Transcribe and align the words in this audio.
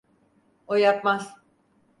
O 0.67 0.75
yapmaz. 0.77 1.35